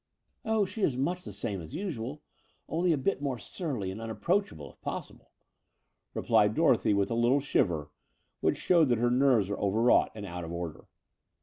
"Oh, 0.43 0.65
she 0.65 0.81
is 0.81 0.97
much 0.97 1.23
the 1.23 1.31
same 1.31 1.61
as 1.61 1.75
usual, 1.75 2.23
only 2.67 2.91
a 2.91 2.97
bit 2.97 3.21
more 3.21 3.37
surly 3.37 3.91
and 3.91 4.01
unapproachable, 4.01 4.71
if 4.71 4.81
possible," 4.81 5.29
replied 6.15 6.55
Dorothy, 6.55 6.95
with 6.95 7.11
a 7.11 7.13
Uttle 7.13 7.39
shiver, 7.39 7.91
which 8.39 8.57
showed 8.57 8.85
that 8.87 8.97
her 8.97 9.11
nerves 9.11 9.47
were 9.47 9.59
overwrought 9.61 10.11
and 10.15 10.25
out 10.25 10.43
of 10.43 10.51
order. 10.51 10.85